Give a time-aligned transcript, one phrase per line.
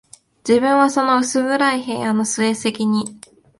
[0.49, 3.05] 自分はその薄暗い部屋の末席に、